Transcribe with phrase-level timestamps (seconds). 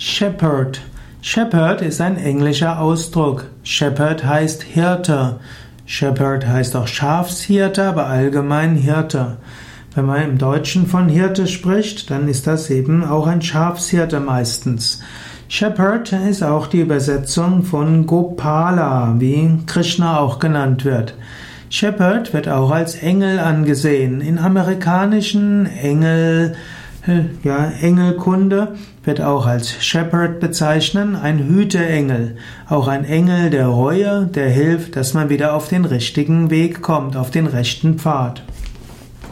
[0.00, 0.80] Shepherd.
[1.22, 3.46] Shepherd ist ein englischer Ausdruck.
[3.64, 5.40] Shepherd heißt Hirte.
[5.86, 9.38] Shepherd heißt auch Schafshirte, aber allgemein Hirte.
[9.96, 15.02] Wenn man im Deutschen von Hirte spricht, dann ist das eben auch ein Schafshirte meistens.
[15.48, 21.14] Shepherd ist auch die Übersetzung von Gopala, wie Krishna auch genannt wird.
[21.70, 24.20] Shepherd wird auch als Engel angesehen.
[24.20, 26.54] In amerikanischen Engel
[27.42, 32.36] ja, Engelkunde wird auch als Shepherd bezeichnen, ein Hüteengel,
[32.68, 37.16] auch ein Engel der Reue, der hilft, dass man wieder auf den richtigen Weg kommt,
[37.16, 38.42] auf den rechten Pfad.